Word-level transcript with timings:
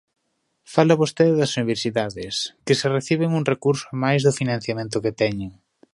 Fala 0.73 0.99
vostede 1.01 1.33
das 1.39 1.53
universidades, 1.59 2.35
que 2.65 2.77
se 2.79 2.87
reciben 2.97 3.29
un 3.39 3.47
recurso 3.51 3.85
amais 3.93 4.21
do 4.23 4.37
financiamento 4.39 5.01
que 5.03 5.17
teñen. 5.21 5.51